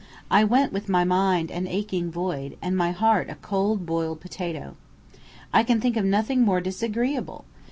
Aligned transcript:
I 0.31 0.43
went 0.43 0.73
with 0.73 0.89
my 0.89 1.03
mind 1.03 1.51
an 1.51 1.67
aching 1.67 2.09
void, 2.09 2.57
and 2.59 2.75
my 2.75 2.89
heart 2.89 3.29
a 3.29 3.35
cold 3.35 3.85
boiled 3.85 4.19
potato. 4.19 4.75
I 5.53 5.61
can 5.61 5.79
think 5.79 5.95
of 5.95 6.05
nothing 6.05 6.41
more 6.41 6.59
disagreeable! 6.59 7.45